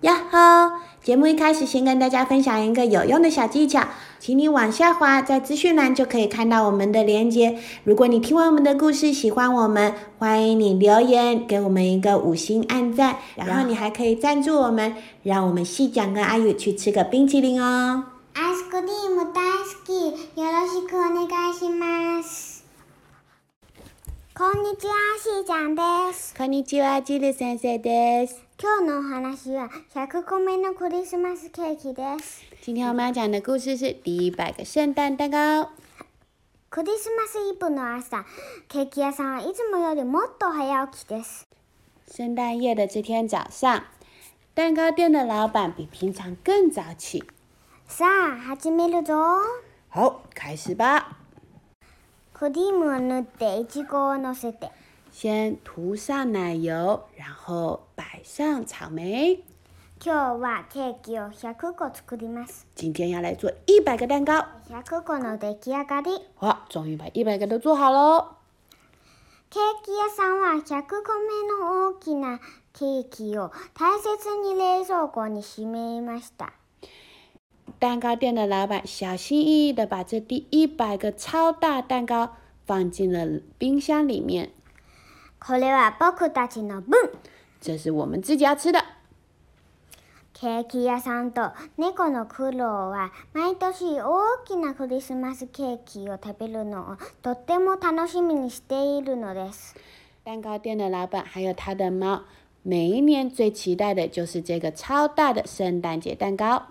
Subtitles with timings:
[0.00, 0.72] 呀吼！
[1.02, 3.86] 节目一开始，先跟大家分享一个有用的小技巧，
[4.18, 7.58] 请你往下滑，在资讯栏就可以看到我们的连接。
[7.84, 18.04] 如果你听完我们的故事喜欢我们，欢迎你留言给我们一个五星按赞，然后你还可以赞助我们，让我们细讲跟阿宇去吃个冰淇淋哦。
[18.34, 20.10] アイスクリーム大好き。
[20.36, 22.47] よろしくお願いします。
[24.39, 26.33] こんにちは、しーちゃんです。
[26.33, 28.41] こんにちは、ジル先生です。
[28.57, 32.45] 今日のお話は100個目のクリスマスケーキです。
[32.61, 35.71] 今天我们要讲的故事是第一百个圣诞蛋糕。
[36.69, 38.23] クリスマスイブの朝、
[38.69, 41.45] ケーキ屋さんはいつもよりもっと早起きです。
[42.07, 43.81] 圣诞夜的这天早上，
[44.55, 47.25] 蛋糕店的老板比平常更早起。
[47.89, 49.15] さあ、始めるぞ。
[49.89, 51.08] 好，开始吧。
[52.39, 54.71] クリームを塗っていちごを乗せて。
[55.11, 59.43] 先涂上奶油，然后摆上草莓。
[60.01, 62.65] 今日はケーキを100個作ります。
[62.75, 64.45] 今天要来做一百个蛋糕。
[64.69, 66.11] 100個の出来上がり。
[66.39, 68.27] 哇，终于把一百个都做好喽！
[69.49, 72.39] ケーキ屋さんは100個目の大きな
[72.71, 76.53] ケーキを大切に冷蔵庫にしめました。
[77.78, 84.50] 蛋糕店的老板小心翼翼的把这第一百个超大蛋糕放进了冰箱里面，
[85.38, 87.10] これは僕たちの分
[87.60, 88.82] 这是我们自己要吃的。
[90.32, 99.76] ケーキ屋さんと猫の苦労は毎年大きなクリスマスケーキを食べるのをとっても楽しみにしているのです。
[100.24, 102.22] 蛋糕店的老板还有他的猫，
[102.62, 106.64] 每一年最期待的就是这个超大的圣诞节蛋糕。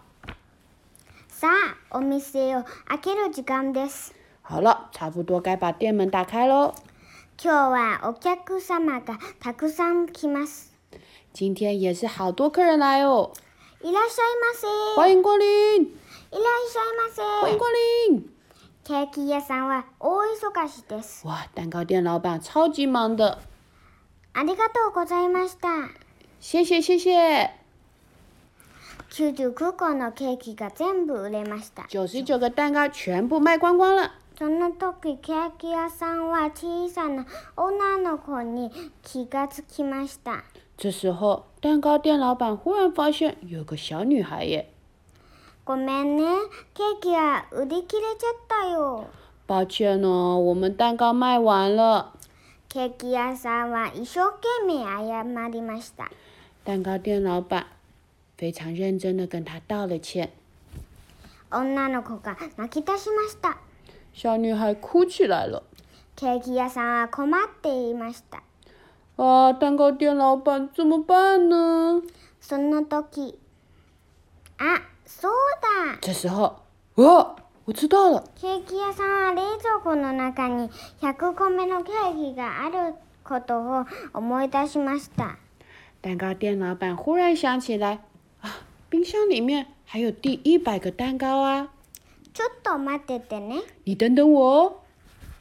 [1.41, 1.47] さ
[1.93, 4.13] あ、お店を開ける時間です。
[4.43, 6.75] 好了，差不多该把店门打开喽。
[7.41, 10.73] 今日はお客様がたくさん来ます。
[11.33, 13.31] 今天也是好多客人来哦，
[13.85, 14.67] いらっしゃいませ。
[14.97, 15.87] 欢迎光临，い
[16.33, 17.23] らっしゃいませ。
[17.23, 17.71] 欢迎光
[18.11, 18.31] 临。
[18.83, 21.25] ケーキ屋さんは大忙しです。
[21.25, 23.39] 哇，蛋糕店老板超级忙的，
[24.33, 25.69] ありがとうございました。
[26.41, 27.58] 谢谢谢谢。
[29.11, 31.85] 99個のケーキが全部売れました。
[31.89, 34.11] 九十九个蛋糕全部卖光光了。
[34.39, 37.27] その時ケーキ屋さんは小さな
[37.57, 38.71] 女の子に
[39.03, 40.45] 気がつきました。
[40.77, 44.67] 这时候，蛋糕店老板忽然发现有个小女孩耶，
[45.65, 46.25] ごめんね、
[46.73, 49.09] ケーキは売り切れちゃったよ。
[49.49, 52.13] 抱歉哦，我们蛋糕卖完了。
[52.69, 56.09] ケーキ屋さんは一生懸命謝りました。
[56.65, 57.67] 蛋糕店老板
[58.38, 60.32] 非常认真的跟他道了歉。
[61.50, 63.58] 女の子が泣き出しました。
[64.14, 65.64] 小女孩哭起来了。
[66.16, 68.44] ケーキ屋さんは困っていました。
[69.18, 72.02] 啊，蛋糕店老板怎么办呢？
[72.42, 73.38] その時、
[74.58, 75.32] あ、そう
[75.62, 75.98] だ。
[76.02, 76.56] 这时候，
[76.96, 77.36] 哇，
[77.66, 80.70] 我知道了，ケーキ屋さんは冷蔵庫の中に
[81.02, 85.38] 100個目のケーキがあることを思い出しました。
[86.02, 88.00] 蛋糕店老板忽然想起来，啊，
[88.91, 91.69] 冰箱里面还有第一百个蛋糕啊！
[92.33, 93.63] ちょっと待っててね。
[93.85, 94.81] 你等等我哦。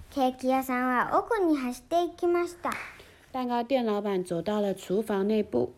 [0.09, 2.71] ケーキ屋さんは奥に走っていきました。
[3.31, 5.69] 蛋糕店老板走到了厨房内部，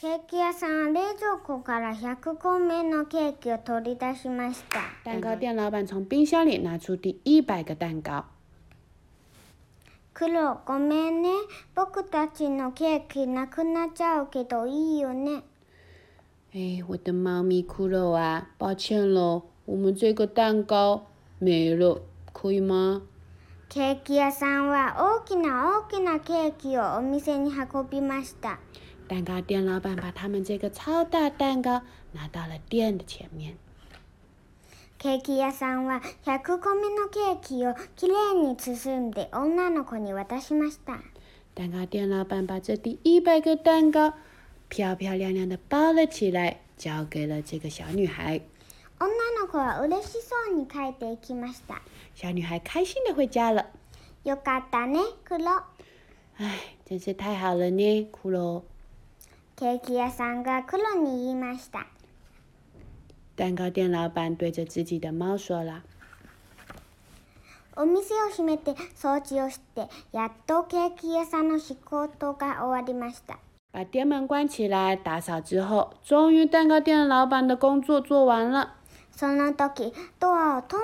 [0.00, 4.80] ケーキ屋さんは冷蔵庫から100個目のケーキを取り出しました。
[5.04, 8.24] 蛋糕店老板从冰箱里拿出第一百个蛋糕。
[10.14, 11.30] クロ、ごめんね。
[11.74, 15.42] 僕たちのケーキなくなっちゃうけどいいよね。
[16.53, 21.07] 哎，我的猫咪骷髅啊，抱歉喽，我们这个蛋糕
[21.39, 22.01] 没了，
[22.33, 23.01] 可以吗？
[23.69, 28.59] ケーキ屋さんは大きな大きなケーキをお店に運びました。
[29.09, 31.81] 蛋糕店老板把他们这个超大蛋糕
[32.13, 33.57] 拿到了店的前面。
[34.97, 40.99] ケーキ屋さんは100個目のケーキをきれいに包んで女の子に渡しました。
[41.53, 44.13] 蛋糕店老板把这第一百个蛋糕
[44.72, 48.40] 漂漂亮亮的包了起来，交给了这个小女孩。
[48.98, 49.06] 女
[49.38, 51.82] の子は嬉しそうに帰っていきました。
[52.14, 53.66] 小女孩开心的回家了。
[54.24, 55.62] よかったね、クロ。
[56.38, 58.62] 唉，真是太好了呢，骷髅。
[59.56, 61.86] ケーキ屋さんがクロに言いました。
[63.36, 65.82] 蛋糕店老板对着自己的猫说了
[67.76, 73.38] お店を閉めて掃除をして、やっとケーキ屋さんの仕事が終わりました。
[73.71, 78.75] ：“把店门关起来，打扫之后，终于蛋糕店老板的工作做完了。
[79.15, 80.79] その時、ドアをトン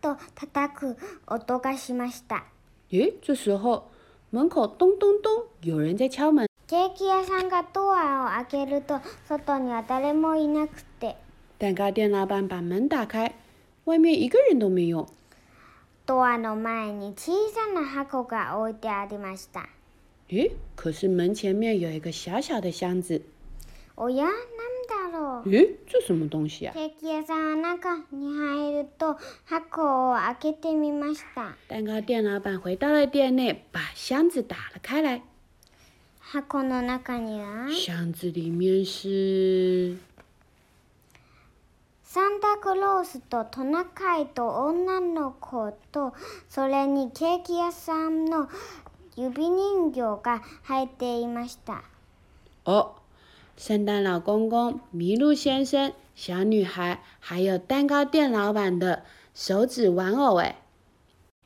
[0.00, 0.96] トンと叩く
[1.26, 2.44] 音がしました。
[2.90, 3.84] 诶，这时候
[4.30, 6.46] 门口咚咚咚，有人在敲门。
[6.66, 11.16] ケーキ屋さんがドアを開けると外には誰もいなくて
[11.58, 13.32] 蛋糕店老板把门打开，
[13.84, 15.06] 外面一个人都没有。
[16.06, 19.68] ドアの前に小さな箱が置いてありました。
[20.29, 23.21] 咦，可是门前面有一个小小的箱子。
[23.95, 25.49] 哦呀，那么大！
[25.49, 26.73] 咦，这什么东西啊？
[26.73, 31.55] ケーキ屋さんの中に入ると箱を開けてみました。
[31.69, 35.23] 蛋糕店老板回到了店内，把箱子打了开来。
[36.19, 37.69] 箱の中には。
[38.13, 39.95] 子里面是。
[49.17, 51.81] 指人形が入っていました。
[52.65, 52.91] 哦，
[53.57, 59.03] 圣诞老公公、麋鹿先生、小女孩，还有蛋糕店老板的
[59.33, 60.37] 手指玩偶。
[60.37, 60.55] 哎，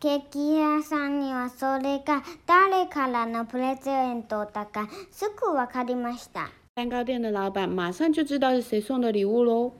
[0.01, 6.49] ケーキ屋さんにはそれが誰からのプレゼントだかすぐわかりました。
[6.75, 9.71] 蛋糕店的老板马上就知道是谁送的礼物喽。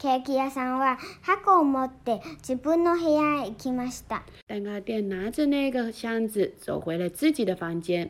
[0.00, 4.22] ケーキ屋さんは箱を持って自分の部屋へ行きました。
[4.48, 8.08] 蛋糕店拿着那个箱子走回了自己的房间。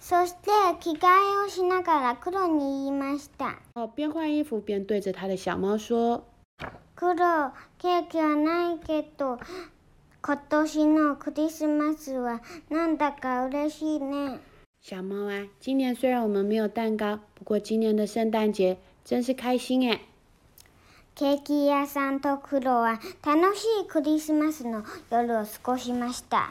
[0.00, 0.50] そして
[0.80, 3.60] 着替えをしながら黒に言いました。
[3.76, 6.24] 哦，边换衣服边对着他的小猫说
[6.96, 7.14] 黒、
[7.78, 9.38] ケーキはないけど、
[10.20, 14.40] 今年のクリスマスはなんだか嬉しいね。
[14.82, 20.00] ：“小猫啊，今年虽然我们没有蛋糕，不过今年的圣诞节真是开心哎。”
[21.20, 26.50] ケーキ屋さんと黒は楽しいクリスマスの夜を過ごしました。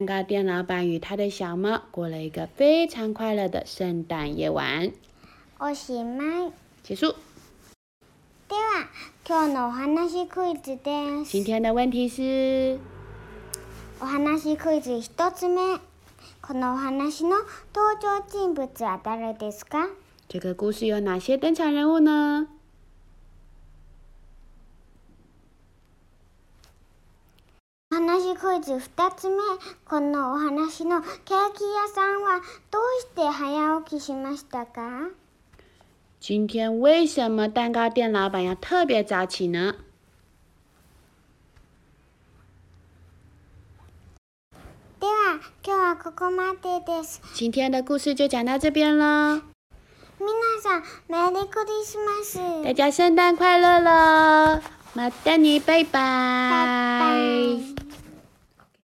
[0.00, 4.92] 蛋糕店老板与他的小猫过了一个非常快乐的圣诞夜晚。
[5.58, 6.52] おしまい。
[6.82, 7.16] 结束。
[8.48, 8.88] では、
[9.28, 11.30] 今日のお話クイズです。
[11.30, 12.78] 今天的问题是：
[14.00, 15.60] お話クイズ一つ目。
[16.40, 17.36] このお話の
[17.74, 19.90] 登場人物は誰ですか？
[20.30, 22.48] 这个故事有哪些登场人物呢？
[27.94, 29.36] お話クイズ二つ目。
[29.88, 32.40] このお話のケーキ屋さんは
[32.72, 35.10] どうして早起きしましたか？
[36.18, 39.76] 今天为什么蛋糕店老板要特别早起呢？
[44.98, 47.22] では、今日はここまでです。
[47.34, 49.40] 今天的故事就讲到这边了，
[50.18, 50.26] 皆
[50.60, 52.40] さん、メリークリスマス。
[52.64, 54.60] 大家圣诞快乐了，
[54.94, 55.92] 马丹尼，拜拜。
[55.92, 56.66] 拜
[57.06, 57.91] 拜。